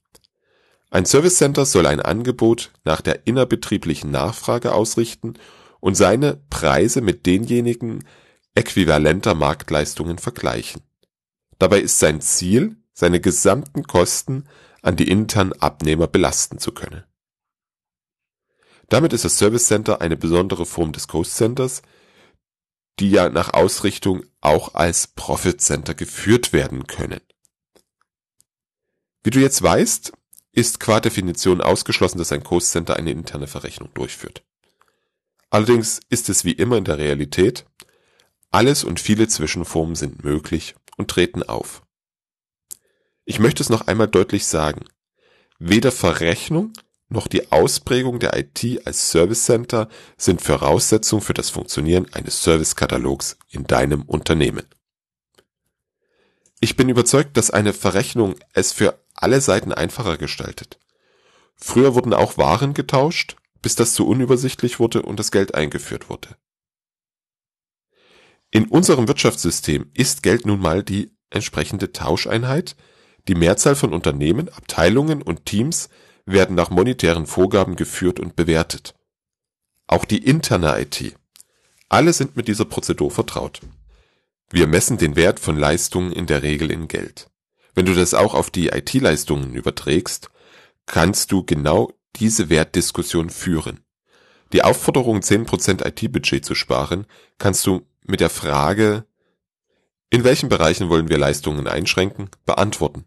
Ein 0.90 1.06
Service 1.06 1.38
Center 1.38 1.66
soll 1.66 1.86
ein 1.86 2.02
Angebot 2.02 2.72
nach 2.84 3.02
der 3.02 3.28
innerbetrieblichen 3.28 4.10
Nachfrage 4.10 4.74
ausrichten 4.74 5.36
und 5.80 5.96
seine 5.96 6.42
Preise 6.50 7.02
mit 7.02 7.26
denjenigen 7.26 8.04
äquivalenter 8.56 9.36
Marktleistungen 9.36 10.18
vergleichen. 10.18 10.82
Dabei 11.60 11.80
ist 11.80 12.00
sein 12.00 12.22
Ziel, 12.22 12.78
seine 12.94 13.20
gesamten 13.20 13.84
Kosten 13.84 14.46
an 14.82 14.96
die 14.96 15.10
internen 15.10 15.54
Abnehmer 15.54 16.08
belasten 16.08 16.58
zu 16.58 16.72
können. 16.72 17.04
Damit 18.88 19.14
ist 19.14 19.26
das 19.26 19.38
Service 19.38 19.66
Center 19.66 20.02
eine 20.02 20.18
besondere 20.18 20.66
Form 20.66 20.92
des 20.92 21.08
Cost 21.08 21.36
Centers, 21.36 21.84
die 23.00 23.12
ja 23.12 23.30
nach 23.30 23.54
Ausrichtung 23.54 24.24
auch 24.42 24.74
als 24.74 25.08
Profit 25.08 25.62
Center 25.62 25.94
geführt 25.94 26.52
werden 26.52 26.88
können. 26.88 27.22
Wie 29.24 29.30
du 29.30 29.40
jetzt 29.40 29.62
weißt, 29.62 30.14
ist 30.60 30.80
qua 30.80 31.00
Definition 31.00 31.62
ausgeschlossen, 31.62 32.18
dass 32.18 32.32
ein 32.32 32.44
Cost 32.44 32.72
Center 32.72 32.98
eine 32.98 33.12
interne 33.12 33.48
Verrechnung 33.48 33.90
durchführt. 33.94 34.44
Allerdings 35.50 36.02
ist 36.10 36.30
es 36.30 36.46
wie 36.46 36.52
immer 36.52 36.78
in 36.78 36.84
der 36.84 36.98
Realität, 36.98 37.66
alles 38.52 38.84
und 38.84 39.00
viele 39.00 39.28
Zwischenformen 39.28 39.96
sind 39.96 40.24
möglich 40.24 40.76
und 40.98 41.10
treten 41.10 41.44
auf. 41.44 41.84
Ich 43.26 43.40
möchte 43.40 43.64
es 43.64 43.70
noch 43.70 43.88
einmal 43.88 44.08
deutlich 44.08 44.46
sagen. 44.46 44.86
Weder 45.60 45.92
Verrechnung 45.92 46.74
noch 47.10 47.28
die 47.28 47.52
Ausprägung 47.52 48.20
der 48.20 48.38
IT 48.38 48.86
als 48.86 49.10
Service 49.10 49.46
Center 49.46 49.88
sind 50.18 50.42
Voraussetzung 50.42 51.22
für 51.22 51.34
das 51.34 51.50
Funktionieren 51.50 52.08
eines 52.14 52.44
Servicekatalogs 52.44 53.38
in 53.50 53.64
deinem 53.66 54.04
Unternehmen. 54.04 54.66
Ich 56.60 56.76
bin 56.76 56.90
überzeugt, 56.90 57.38
dass 57.38 57.50
eine 57.50 57.74
Verrechnung 57.74 58.36
es 58.54 58.74
für 58.74 59.00
alle 59.22 59.42
Seiten 59.42 59.74
einfacher 59.74 60.18
gestaltet. 60.18 60.80
Früher 61.56 61.96
wurden 61.96 62.14
auch 62.14 62.38
Waren 62.38 62.74
getauscht, 62.74 63.36
bis 63.62 63.76
das 63.76 63.94
zu 63.94 64.08
unübersichtlich 64.08 64.80
wurde 64.80 65.02
und 65.02 65.20
das 65.20 65.32
Geld 65.32 65.56
eingeführt 65.56 66.10
wurde. 66.10 66.38
In 68.52 68.68
unserem 68.68 69.08
Wirtschaftssystem 69.08 69.92
ist 69.94 70.24
Geld 70.24 70.46
nun 70.46 70.60
mal 70.60 70.84
die 70.84 71.12
entsprechende 71.30 71.92
Tauscheinheit, 71.92 72.76
die 73.28 73.36
Mehrzahl 73.36 73.76
von 73.76 73.94
Unternehmen, 73.94 74.50
Abteilungen 74.50 75.22
und 75.22 75.46
Teams 75.46 75.90
werden 76.26 76.56
nach 76.56 76.70
monetären 76.70 77.28
Vorgaben 77.28 77.76
geführt 77.76 78.20
und 78.20 78.36
bewertet. 78.36 78.96
Auch 79.88 80.06
die 80.06 80.24
interne 80.24 80.80
IT. 80.82 81.16
Alle 81.90 82.14
sind 82.14 82.36
mit 82.38 82.48
dieser 82.48 82.66
Prozedur 82.66 83.12
vertraut. 83.12 83.62
Wir 84.50 84.68
messen 84.68 84.98
den 84.98 85.16
Wert 85.16 85.40
von 85.40 85.58
Leistungen 85.58 86.12
in 86.12 86.26
der 86.26 86.42
Regel 86.42 86.72
in 86.72 86.88
Geld. 86.88 87.30
Wenn 87.76 87.86
du 87.86 87.94
das 87.94 88.14
auch 88.14 88.34
auf 88.34 88.50
die 88.50 88.68
IT-Leistungen 88.68 89.54
überträgst, 89.54 90.30
kannst 90.86 91.32
du 91.32 91.44
genau 91.44 91.92
diese 92.16 92.50
Wertdiskussion 92.50 93.30
führen. 93.30 93.82
Die 94.52 94.64
Aufforderung, 94.64 95.20
10% 95.20 95.86
IT-Budget 95.86 96.44
zu 96.44 96.56
sparen, 96.56 97.06
kannst 97.38 97.66
du 97.68 97.86
mit 98.04 98.20
der 98.20 98.32
Frage, 98.32 99.06
in 100.10 100.24
welchen 100.24 100.50
Bereichen 100.50 100.90
wollen 100.90 101.10
wir 101.10 101.20
Leistungen 101.20 101.68
einschränken, 101.68 102.30
beantworten. 102.46 103.06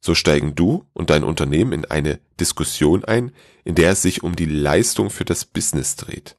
So 0.00 0.14
steigen 0.14 0.54
du 0.54 0.84
und 0.92 1.10
dein 1.10 1.24
Unternehmen 1.24 1.72
in 1.72 1.84
eine 1.86 2.20
Diskussion 2.38 3.04
ein, 3.04 3.32
in 3.64 3.74
der 3.74 3.92
es 3.92 4.02
sich 4.02 4.22
um 4.22 4.36
die 4.36 4.46
Leistung 4.46 5.10
für 5.10 5.24
das 5.24 5.44
Business 5.44 5.96
dreht, 5.96 6.36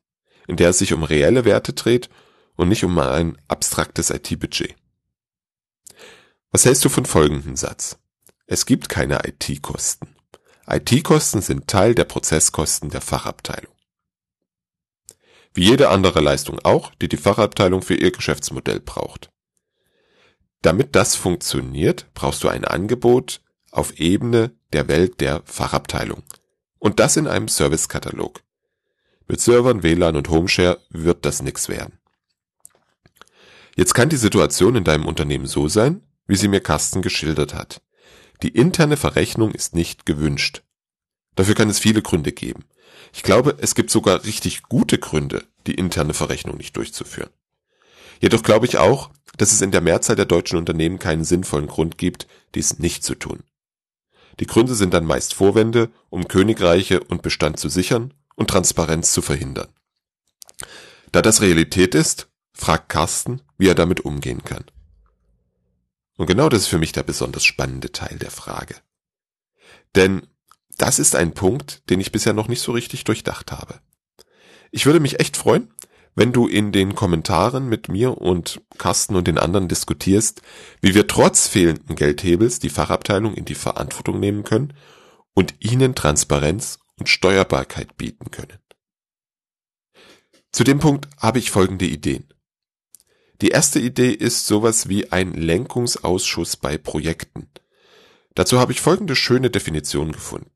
in 0.47 0.57
der 0.57 0.69
es 0.69 0.79
sich 0.79 0.93
um 0.93 1.03
reelle 1.03 1.45
Werte 1.45 1.73
dreht 1.73 2.09
und 2.55 2.69
nicht 2.69 2.83
um 2.83 2.99
ein 2.99 3.37
abstraktes 3.47 4.09
IT-Budget. 4.09 4.75
Was 6.53 6.65
hältst 6.65 6.85
du 6.85 6.89
von 6.89 7.07
folgendem 7.07 7.55
Satz? 7.55 7.97
Es 8.45 8.67
gibt 8.67 8.87
keine 8.87 9.21
IT-Kosten. 9.25 10.15
IT-Kosten 10.67 11.41
sind 11.41 11.67
Teil 11.67 11.95
der 11.95 12.03
Prozesskosten 12.03 12.91
der 12.91 13.01
Fachabteilung. 13.01 13.73
Wie 15.55 15.63
jede 15.63 15.89
andere 15.89 16.21
Leistung 16.21 16.59
auch, 16.59 16.93
die 16.93 17.07
die 17.07 17.17
Fachabteilung 17.17 17.81
für 17.81 17.95
ihr 17.95 18.11
Geschäftsmodell 18.11 18.81
braucht. 18.81 19.31
Damit 20.61 20.95
das 20.95 21.15
funktioniert, 21.15 22.05
brauchst 22.13 22.43
du 22.43 22.49
ein 22.49 22.65
Angebot 22.65 23.41
auf 23.71 23.99
Ebene 23.99 24.51
der 24.73 24.87
Welt 24.87 25.21
der 25.21 25.41
Fachabteilung. 25.45 26.21
Und 26.77 26.99
das 26.99 27.17
in 27.17 27.25
einem 27.25 27.47
Servicekatalog. 27.47 28.43
Mit 29.27 29.41
Servern, 29.41 29.81
WLAN 29.81 30.15
und 30.15 30.29
Homeshare 30.29 30.79
wird 30.89 31.25
das 31.25 31.41
nix 31.41 31.67
werden. 31.67 31.97
Jetzt 33.75 33.95
kann 33.95 34.09
die 34.09 34.17
Situation 34.17 34.75
in 34.75 34.83
deinem 34.83 35.07
Unternehmen 35.07 35.47
so 35.47 35.67
sein, 35.67 36.03
wie 36.27 36.35
sie 36.35 36.47
mir 36.47 36.61
Carsten 36.61 37.01
geschildert 37.01 37.53
hat. 37.53 37.81
Die 38.41 38.49
interne 38.49 38.97
Verrechnung 38.97 39.51
ist 39.51 39.75
nicht 39.75 40.05
gewünscht. 40.05 40.63
Dafür 41.35 41.55
kann 41.55 41.69
es 41.69 41.79
viele 41.79 42.01
Gründe 42.01 42.31
geben. 42.31 42.65
Ich 43.13 43.23
glaube, 43.23 43.57
es 43.59 43.75
gibt 43.75 43.89
sogar 43.89 44.23
richtig 44.23 44.63
gute 44.63 44.97
Gründe, 44.97 45.45
die 45.67 45.75
interne 45.75 46.13
Verrechnung 46.13 46.57
nicht 46.57 46.75
durchzuführen. 46.77 47.29
Jedoch 48.19 48.43
glaube 48.43 48.65
ich 48.65 48.77
auch, 48.77 49.11
dass 49.37 49.51
es 49.51 49.61
in 49.61 49.71
der 49.71 49.81
Mehrzahl 49.81 50.15
der 50.15 50.25
deutschen 50.25 50.57
Unternehmen 50.57 50.99
keinen 50.99 51.23
sinnvollen 51.23 51.67
Grund 51.67 51.97
gibt, 51.97 52.27
dies 52.55 52.79
nicht 52.79 53.03
zu 53.03 53.15
tun. 53.15 53.43
Die 54.39 54.47
Gründe 54.47 54.75
sind 54.75 54.93
dann 54.93 55.05
meist 55.05 55.33
Vorwände, 55.33 55.91
um 56.09 56.27
Königreiche 56.27 57.03
und 57.03 57.21
Bestand 57.21 57.59
zu 57.59 57.69
sichern 57.69 58.13
und 58.35 58.49
Transparenz 58.49 59.11
zu 59.11 59.21
verhindern. 59.21 59.69
Da 61.11 61.21
das 61.21 61.41
Realität 61.41 61.95
ist, 61.95 62.27
fragt 62.53 62.89
Carsten, 62.89 63.41
wie 63.57 63.67
er 63.67 63.75
damit 63.75 64.01
umgehen 64.01 64.43
kann. 64.43 64.65
Und 66.17 66.27
genau 66.27 66.49
das 66.49 66.63
ist 66.63 66.67
für 66.67 66.77
mich 66.77 66.91
der 66.91 67.03
besonders 67.03 67.43
spannende 67.43 67.91
Teil 67.91 68.17
der 68.19 68.31
Frage. 68.31 68.75
Denn 69.95 70.27
das 70.77 70.99
ist 70.99 71.15
ein 71.15 71.33
Punkt, 71.33 71.89
den 71.89 71.99
ich 71.99 72.11
bisher 72.11 72.33
noch 72.33 72.47
nicht 72.47 72.61
so 72.61 72.71
richtig 72.71 73.03
durchdacht 73.03 73.51
habe. 73.51 73.79
Ich 74.71 74.85
würde 74.85 74.99
mich 74.99 75.19
echt 75.19 75.37
freuen, 75.37 75.71
wenn 76.15 76.31
du 76.31 76.47
in 76.47 76.71
den 76.71 76.95
Kommentaren 76.95 77.67
mit 77.67 77.89
mir 77.89 78.19
und 78.19 78.61
Carsten 78.77 79.15
und 79.15 79.27
den 79.27 79.37
anderen 79.37 79.67
diskutierst, 79.67 80.41
wie 80.81 80.93
wir 80.93 81.07
trotz 81.07 81.47
fehlenden 81.47 81.95
Geldhebels 81.95 82.59
die 82.59 82.69
Fachabteilung 82.69 83.33
in 83.33 83.45
die 83.45 83.55
Verantwortung 83.55 84.19
nehmen 84.19 84.43
können 84.43 84.73
und 85.33 85.55
ihnen 85.59 85.95
Transparenz 85.95 86.79
und 86.97 87.09
Steuerbarkeit 87.09 87.97
bieten 87.97 88.29
können. 88.29 88.59
Zu 90.51 90.63
dem 90.63 90.79
Punkt 90.79 91.07
habe 91.17 91.39
ich 91.39 91.49
folgende 91.49 91.85
Ideen. 91.85 92.32
Die 93.41 93.49
erste 93.49 93.79
Idee 93.79 94.11
ist 94.11 94.47
sowas 94.47 94.89
wie 94.89 95.11
ein 95.11 95.33
Lenkungsausschuss 95.33 96.55
bei 96.57 96.77
Projekten. 96.77 97.49
Dazu 98.35 98.59
habe 98.59 98.71
ich 98.71 98.81
folgende 98.81 99.15
schöne 99.15 99.49
Definition 99.49 100.11
gefunden. 100.11 100.51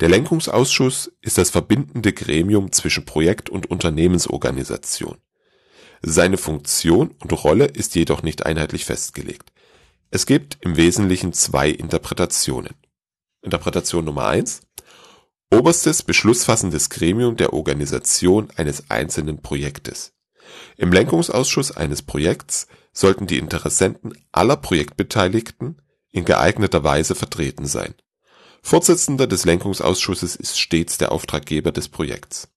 Der 0.00 0.08
Lenkungsausschuss 0.08 1.12
ist 1.20 1.38
das 1.38 1.50
verbindende 1.50 2.12
Gremium 2.12 2.72
zwischen 2.72 3.04
Projekt 3.04 3.48
und 3.48 3.70
Unternehmensorganisation. 3.70 5.18
Seine 6.02 6.36
Funktion 6.36 7.14
und 7.20 7.32
Rolle 7.44 7.66
ist 7.66 7.94
jedoch 7.94 8.22
nicht 8.22 8.44
einheitlich 8.44 8.84
festgelegt. 8.84 9.52
Es 10.10 10.26
gibt 10.26 10.58
im 10.60 10.76
Wesentlichen 10.76 11.32
zwei 11.32 11.70
Interpretationen. 11.70 12.74
Interpretation 13.42 14.04
Nummer 14.04 14.26
eins: 14.26 14.62
Oberstes 15.52 16.02
beschlussfassendes 16.02 16.90
Gremium 16.90 17.36
der 17.36 17.52
Organisation 17.52 18.48
eines 18.56 18.90
einzelnen 18.90 19.40
Projektes. 19.40 20.13
Im 20.76 20.92
Lenkungsausschuss 20.92 21.72
eines 21.72 22.02
Projekts 22.02 22.66
sollten 22.92 23.26
die 23.26 23.38
Interessenten 23.38 24.12
aller 24.32 24.56
Projektbeteiligten 24.56 25.80
in 26.10 26.24
geeigneter 26.24 26.84
Weise 26.84 27.14
vertreten 27.14 27.66
sein 27.66 27.94
Vorsitzender 28.66 29.26
des 29.26 29.44
Lenkungsausschusses 29.44 30.36
ist 30.36 30.58
stets 30.58 30.96
der 30.96 31.12
Auftraggeber 31.12 31.70
des 31.70 31.90
Projekts. 31.90 32.48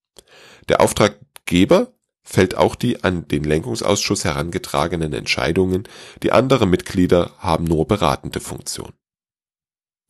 Der 0.70 0.80
Auftraggeber 0.80 1.92
fällt 2.24 2.56
auch 2.56 2.76
die 2.76 3.04
an 3.04 3.28
den 3.28 3.44
Lenkungsausschuss 3.44 4.24
herangetragenen 4.24 5.12
Entscheidungen, 5.12 5.84
die 6.24 6.32
andere 6.32 6.66
Mitglieder 6.66 7.34
haben 7.40 7.66
nur 7.66 7.86
beratende 7.86 8.40
Funktion. 8.40 8.94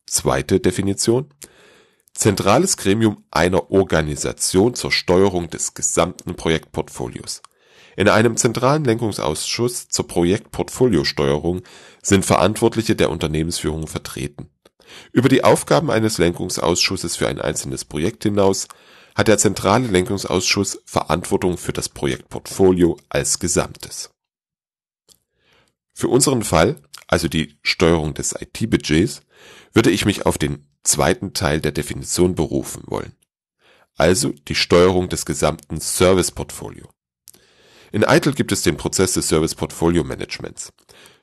Zweite 0.06 0.60
Definition 0.60 1.34
Zentrales 2.14 2.76
Gremium 2.76 3.24
einer 3.32 3.72
Organisation 3.72 4.74
zur 4.74 4.92
Steuerung 4.92 5.50
des 5.50 5.74
gesamten 5.74 6.36
Projektportfolios. 6.36 7.42
In 7.98 8.08
einem 8.08 8.36
zentralen 8.36 8.84
Lenkungsausschuss 8.84 9.88
zur 9.88 10.06
Projektportfoliosteuerung 10.06 11.62
sind 12.00 12.24
Verantwortliche 12.24 12.94
der 12.94 13.10
Unternehmensführung 13.10 13.88
vertreten 13.88 14.50
über 15.12 15.28
die 15.28 15.44
Aufgaben 15.44 15.90
eines 15.90 16.18
Lenkungsausschusses 16.18 17.16
für 17.16 17.28
ein 17.28 17.40
einzelnes 17.40 17.84
Projekt 17.84 18.22
hinaus 18.22 18.68
hat 19.14 19.28
der 19.28 19.38
zentrale 19.38 19.88
Lenkungsausschuss 19.88 20.80
Verantwortung 20.84 21.58
für 21.58 21.72
das 21.72 21.88
Projektportfolio 21.88 22.96
als 23.08 23.38
Gesamtes. 23.38 24.10
Für 25.92 26.08
unseren 26.08 26.44
Fall, 26.44 26.80
also 27.08 27.26
die 27.26 27.58
Steuerung 27.62 28.14
des 28.14 28.32
IT-Budgets, 28.32 29.22
würde 29.72 29.90
ich 29.90 30.04
mich 30.04 30.24
auf 30.24 30.38
den 30.38 30.68
zweiten 30.84 31.32
Teil 31.32 31.60
der 31.60 31.72
Definition 31.72 32.36
berufen 32.36 32.84
wollen, 32.86 33.12
also 33.96 34.30
die 34.46 34.54
Steuerung 34.54 35.08
des 35.08 35.26
gesamten 35.26 35.80
Serviceportfolio. 35.80 36.88
In 37.92 38.02
ITIL 38.02 38.34
gibt 38.34 38.52
es 38.52 38.62
den 38.62 38.76
Prozess 38.76 39.14
des 39.14 39.28
Service 39.28 39.54
Portfolio 39.54 40.04
Managements. 40.04 40.72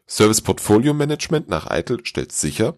Service 0.07 0.41
Portfolio 0.41 0.93
Management 0.93 1.49
nach 1.49 1.69
ITIL 1.69 2.05
stellt 2.05 2.31
sicher, 2.31 2.77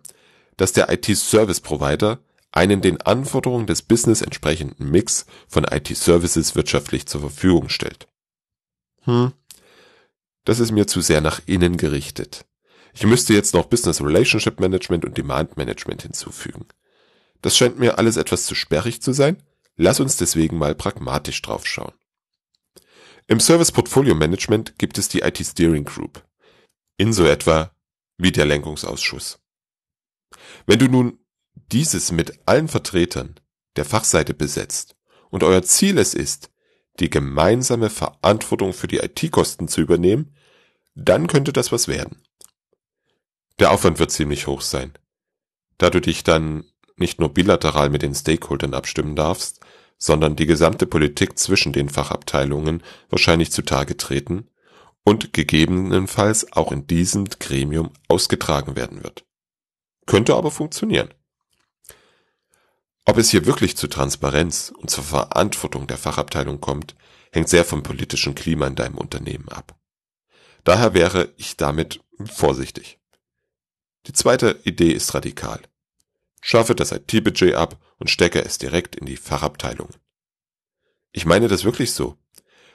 dass 0.58 0.74
der 0.74 0.92
IT-Service 0.92 1.62
Provider 1.62 2.20
einen 2.52 2.82
den 2.82 3.02
Anforderungen 3.02 3.68
des 3.68 3.82
Business 3.82 4.22
entsprechenden 4.22 4.90
Mix 4.90 5.26
von 5.48 5.64
IT-Services 5.66 6.56
wirtschaftlich 6.56 7.06
zur 7.06 7.22
Verfügung 7.22 7.70
stellt. 7.70 8.08
Hm, 9.04 9.34
das 10.46 10.60
ist 10.60 10.72
mir 10.72 10.88
zu 10.88 11.02
sehr 11.02 11.22
nach 11.22 11.42
innen 11.46 11.78
gerichtet. 11.78 12.46
Ich 12.94 13.06
müsste 13.06 13.34
jetzt 13.34 13.54
noch 13.54 13.66
Business 13.66 14.02
Relationship 14.02 14.60
Management 14.60 15.06
und 15.06 15.18
Demand 15.18 15.58
Management 15.58 16.02
hinzufügen. 16.02 16.66
Das 17.42 17.56
scheint 17.56 17.78
mir 17.78 18.00
alles 18.00 18.18
etwas 18.18 18.46
zu 18.46 18.56
sperrig 18.56 19.02
zu 19.02 19.14
sein. 19.14 19.44
Lass 19.76 20.00
uns 20.00 20.18
deswegen 20.18 20.58
mal 20.58 20.74
pragmatisch 20.74 21.42
draufschauen. 21.42 21.94
Im 23.30 23.42
Service 23.42 23.74
Portfolio 23.74 24.16
Management 24.16 24.80
gibt 24.80 24.98
es 24.98 25.10
die 25.10 25.20
IT 25.20 25.38
Steering 25.46 25.84
Group. 25.84 26.26
In 26.96 27.12
so 27.12 27.26
etwa 27.26 27.76
wie 28.18 28.32
der 28.32 28.46
Lenkungsausschuss. 28.46 29.40
Wenn 30.66 30.80
du 30.80 30.88
nun 30.88 31.20
dieses 31.54 32.14
mit 32.14 32.40
allen 32.46 32.70
Vertretern 32.70 33.38
der 33.76 33.84
Fachseite 33.84 34.34
besetzt 34.34 34.96
und 35.30 35.44
euer 35.44 35.62
Ziel 35.62 35.98
es 35.98 36.14
ist, 36.14 36.52
die 37.02 37.10
gemeinsame 37.10 37.90
Verantwortung 37.90 38.72
für 38.72 38.88
die 38.88 39.00
IT-Kosten 39.00 39.68
zu 39.68 39.82
übernehmen, 39.82 40.34
dann 40.96 41.28
könnte 41.28 41.52
das 41.52 41.74
was 41.74 41.90
werden. 41.90 42.24
Der 43.60 43.72
Aufwand 43.72 44.00
wird 44.00 44.12
ziemlich 44.12 44.48
hoch 44.48 44.62
sein, 44.62 44.94
da 45.78 45.90
du 45.90 46.00
dich 46.00 46.24
dann 46.24 46.64
nicht 46.96 47.20
nur 47.20 47.34
bilateral 47.34 47.90
mit 47.90 48.04
den 48.04 48.16
Stakeholdern 48.16 48.74
abstimmen 48.74 49.18
darfst, 49.18 49.60
sondern 49.98 50.36
die 50.36 50.46
gesamte 50.46 50.86
Politik 50.86 51.38
zwischen 51.38 51.74
den 51.74 51.90
Fachabteilungen 51.90 52.84
wahrscheinlich 53.10 53.52
zutage 53.52 53.98
treten 53.98 54.50
und 55.04 55.34
gegebenenfalls 55.34 56.52
auch 56.54 56.72
in 56.72 56.86
diesem 56.86 57.26
Gremium 57.26 57.92
ausgetragen 58.08 58.76
werden 58.76 59.04
wird. 59.04 59.26
Könnte 60.06 60.36
aber 60.36 60.52
funktionieren. 60.52 61.14
Ob 63.06 63.18
es 63.18 63.30
hier 63.30 63.46
wirklich 63.46 63.78
zu 63.78 63.88
Transparenz 63.88 64.74
und 64.78 64.90
zur 64.90 65.04
Verantwortung 65.04 65.88
der 65.88 65.98
Fachabteilung 65.98 66.60
kommt, 66.60 66.96
hängt 67.32 67.48
sehr 67.48 67.64
vom 67.64 67.84
politischen 67.84 68.36
Klima 68.36 68.68
in 68.68 68.76
deinem 68.76 68.98
Unternehmen 68.98 69.48
ab. 69.50 69.78
Daher 70.66 70.94
wäre 70.94 71.34
ich 71.38 71.56
damit 71.56 72.02
vorsichtig. 72.26 73.00
Die 74.08 74.14
zweite 74.14 74.60
Idee 74.64 74.92
ist 74.92 75.14
radikal. 75.14 75.62
Schaffe 76.48 76.76
das 76.76 76.92
IT-Budget 76.92 77.56
ab 77.56 77.78
und 77.98 78.10
stecke 78.10 78.44
es 78.44 78.58
direkt 78.58 78.96
in 78.96 79.06
die 79.06 79.18
Fachabteilungen. 79.18 79.96
Ich 81.12 81.26
meine 81.26 81.48
das 81.48 81.64
wirklich 81.64 81.94
so. 81.94 82.16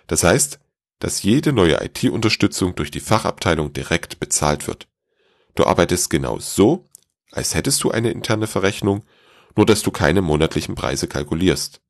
Das 0.07 0.25
heißt, 0.25 0.59
dass 0.99 1.23
jede 1.23 1.53
neue 1.53 1.83
IT-Unterstützung 1.83 2.75
durch 2.75 2.91
die 2.91 3.01
Fachabteilung 3.01 3.73
direkt 3.73 4.21
bezahlt 4.21 4.67
wird. 4.67 4.89
Du 5.55 5.65
arbeitest 5.65 6.11
genau 6.11 6.39
so, 6.39 6.89
als 7.31 7.55
hättest 7.55 7.83
du 7.83 7.91
eine 7.91 8.11
interne 8.11 8.47
Verrechnung 8.47 9.05
nur 9.57 9.67
dass 9.67 9.83
du 9.83 9.91
keine 9.91 10.23
monatlichen 10.23 10.75
Preise 10.75 11.09
kalkulierst. 11.09 11.81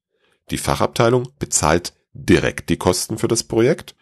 Die 0.51 0.59
Fachabteilung 0.59 1.29
bezahlt 1.39 1.95
direkt 2.12 2.69
die 2.69 2.77
Kosten 2.77 3.19
für 3.19 3.29
das 3.29 3.45
Projekt 3.45 3.95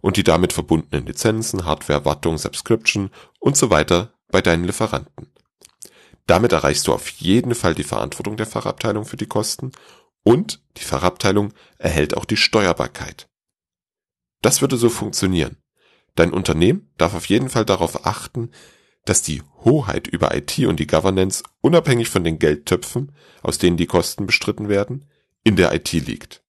und 0.00 0.16
die 0.16 0.24
damit 0.24 0.52
verbundenen 0.52 1.06
Lizenzen, 1.06 1.64
Hardware, 1.64 2.04
Wartung, 2.04 2.38
Subscription 2.38 3.10
und 3.38 3.56
so 3.56 3.70
weiter 3.70 4.14
bei 4.28 4.40
deinen 4.40 4.64
Lieferanten. 4.64 5.29
Damit 6.26 6.52
erreichst 6.52 6.86
du 6.86 6.92
auf 6.92 7.08
jeden 7.08 7.54
Fall 7.54 7.74
die 7.74 7.84
Verantwortung 7.84 8.36
der 8.36 8.46
Fachabteilung 8.46 9.04
für 9.04 9.16
die 9.16 9.26
Kosten 9.26 9.72
und 10.22 10.62
die 10.76 10.84
Fachabteilung 10.84 11.52
erhält 11.78 12.16
auch 12.16 12.24
die 12.24 12.36
Steuerbarkeit. 12.36 13.28
Das 14.42 14.60
würde 14.60 14.76
so 14.76 14.88
funktionieren. 14.88 15.56
Dein 16.14 16.32
Unternehmen 16.32 16.90
darf 16.98 17.14
auf 17.14 17.26
jeden 17.26 17.48
Fall 17.48 17.64
darauf 17.64 18.06
achten, 18.06 18.50
dass 19.04 19.22
die 19.22 19.42
Hoheit 19.64 20.06
über 20.06 20.34
IT 20.36 20.58
und 20.60 20.78
die 20.78 20.86
Governance 20.86 21.42
unabhängig 21.60 22.08
von 22.08 22.24
den 22.24 22.38
Geldtöpfen, 22.38 23.12
aus 23.42 23.58
denen 23.58 23.76
die 23.76 23.86
Kosten 23.86 24.26
bestritten 24.26 24.68
werden, 24.68 25.06
in 25.42 25.56
der 25.56 25.74
IT 25.74 25.92
liegt. 25.92 26.42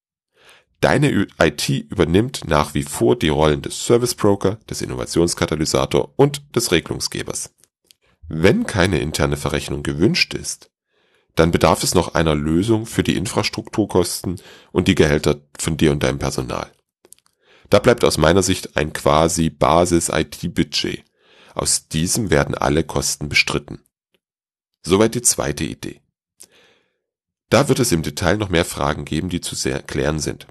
Deine 0.82 1.28
IT 1.40 1.70
übernimmt 1.70 2.48
nach 2.48 2.74
wie 2.74 2.84
vor 2.84 3.16
die 3.16 3.30
Rollen 3.30 3.62
des 3.62 3.86
Service 3.86 4.16
Broker, 4.16 4.56
des 4.70 4.82
Innovationskatalysator 4.82 6.14
und 6.16 6.56
des 6.56 6.72
Regelungsgebers. 6.72 7.54
Wenn 8.34 8.66
keine 8.66 9.00
interne 9.00 9.36
Verrechnung 9.36 9.84
gewünscht 9.84 10.34
ist, 10.34 10.72
dann 11.36 11.52
bedarf 11.52 11.84
es 11.84 11.94
noch 11.94 12.14
einer 12.14 12.34
Lösung 12.34 12.86
für 12.86 13.04
die 13.04 13.18
Infrastrukturkosten 13.18 14.40
und 14.72 14.88
die 14.88 14.96
Gehälter 14.96 15.42
von 15.60 15.76
dir 15.76 15.92
und 15.92 16.02
deinem 16.02 16.18
Personal. 16.18 16.72
Da 17.70 17.80
bleibt 17.80 18.06
aus 18.06 18.18
meiner 18.18 18.42
Sicht 18.42 18.78
ein 18.78 18.94
quasi 18.94 19.50
Basis-IT-Budget 19.50 21.04
aus 21.56 21.90
diesem 21.90 22.30
werden 22.30 22.56
alle 22.56 22.86
Kosten 22.86 23.28
bestritten. 23.28 23.84
Soweit 24.82 25.14
die 25.14 25.22
zweite 25.22 25.66
Idee. 25.66 26.00
Da 27.50 27.68
wird 27.68 27.80
es 27.80 27.92
im 27.92 28.02
Detail 28.02 28.38
noch 28.38 28.48
mehr 28.48 28.64
Fragen 28.64 29.04
geben, 29.04 29.28
die 29.28 29.42
zu 29.42 29.56
sehr 29.56 29.84
klären 29.84 30.20
sind. 30.20 30.48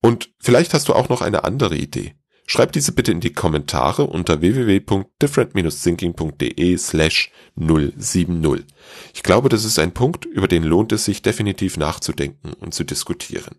Und 0.00 0.32
vielleicht 0.40 0.74
hast 0.74 0.88
du 0.88 0.94
auch 0.94 1.08
noch 1.08 1.22
eine 1.22 1.44
andere 1.44 1.76
Idee. 1.76 2.16
Schreib 2.52 2.72
diese 2.72 2.92
bitte 2.92 3.12
in 3.12 3.20
die 3.20 3.32
Kommentare 3.32 4.04
unter 4.04 4.42
www.different-thinking.de 4.42 6.76
slash 6.76 7.30
070. 7.56 8.66
Ich 9.14 9.22
glaube, 9.22 9.48
das 9.48 9.64
ist 9.64 9.78
ein 9.78 9.94
Punkt, 9.94 10.26
über 10.26 10.48
den 10.48 10.62
lohnt 10.62 10.92
es 10.92 11.06
sich 11.06 11.22
definitiv 11.22 11.78
nachzudenken 11.78 12.52
und 12.52 12.74
zu 12.74 12.84
diskutieren. 12.84 13.58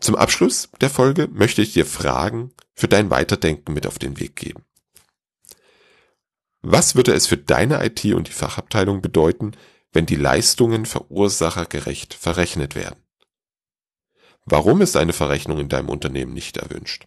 Zum 0.00 0.16
Abschluss 0.16 0.68
der 0.80 0.90
Folge 0.90 1.28
möchte 1.30 1.62
ich 1.62 1.72
dir 1.72 1.86
Fragen 1.86 2.50
für 2.74 2.88
dein 2.88 3.08
Weiterdenken 3.08 3.72
mit 3.72 3.86
auf 3.86 4.00
den 4.00 4.18
Weg 4.18 4.34
geben. 4.34 4.64
Was 6.62 6.96
würde 6.96 7.12
es 7.12 7.28
für 7.28 7.36
deine 7.36 7.86
IT 7.86 8.04
und 8.06 8.26
die 8.26 8.32
Fachabteilung 8.32 9.00
bedeuten, 9.00 9.52
wenn 9.92 10.06
die 10.06 10.16
Leistungen 10.16 10.86
verursachergerecht 10.86 12.14
verrechnet 12.14 12.74
werden? 12.74 13.00
Warum 14.44 14.80
ist 14.80 14.96
eine 14.96 15.12
Verrechnung 15.12 15.60
in 15.60 15.68
deinem 15.68 15.88
Unternehmen 15.88 16.34
nicht 16.34 16.56
erwünscht? 16.56 17.06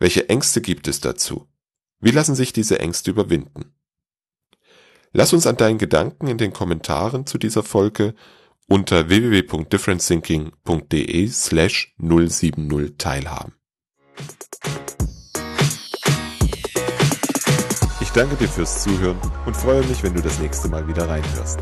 Welche 0.00 0.28
Ängste 0.30 0.62
gibt 0.62 0.88
es 0.88 1.00
dazu? 1.00 1.46
Wie 2.00 2.10
lassen 2.10 2.34
sich 2.34 2.54
diese 2.54 2.80
Ängste 2.80 3.10
überwinden? 3.10 3.74
Lass 5.12 5.34
uns 5.34 5.46
an 5.46 5.58
deinen 5.58 5.76
Gedanken 5.76 6.26
in 6.26 6.38
den 6.38 6.54
Kommentaren 6.54 7.26
zu 7.26 7.36
dieser 7.36 7.62
Folge 7.62 8.14
unter 8.66 9.10
www.differentthinking.de 9.10 11.28
slash 11.28 11.94
070 11.98 12.96
teilhaben. 12.96 13.52
Ich 18.00 18.08
danke 18.10 18.36
dir 18.36 18.48
fürs 18.48 18.82
Zuhören 18.82 19.18
und 19.44 19.54
freue 19.54 19.86
mich, 19.86 20.02
wenn 20.02 20.14
du 20.14 20.22
das 20.22 20.38
nächste 20.38 20.68
Mal 20.68 20.88
wieder 20.88 21.06
reinhörst. 21.06 21.58